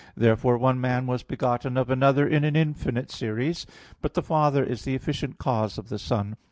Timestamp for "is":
4.63-4.83